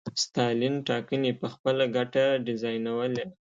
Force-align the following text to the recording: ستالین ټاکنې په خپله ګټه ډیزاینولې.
ستالین 0.23 0.75
ټاکنې 0.87 1.31
په 1.39 1.47
خپله 1.53 1.83
ګټه 1.95 2.25
ډیزاینولې. 2.45 3.25